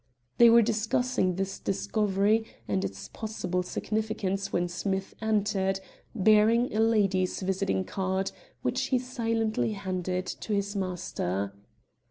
[0.39, 5.79] They were discussing this discovery and its possible significance when Smith entered,
[6.15, 8.31] bearing a lady's visiting card,
[8.63, 11.53] which he silently handed to his master.